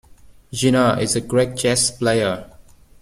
[0.51, 2.49] Gina is a great chess player.